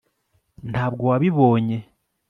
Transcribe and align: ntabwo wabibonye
ntabwo 0.71 1.03
wabibonye 1.09 1.77